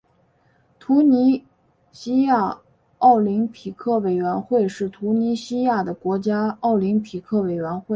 [0.79, 1.45] 突尼
[1.91, 2.59] 西亚
[2.97, 7.85] 奥林匹克委员会是突尼西亚的国家奥林匹克委员会。